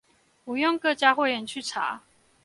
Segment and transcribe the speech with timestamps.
[0.43, 2.01] 不用各家會員去查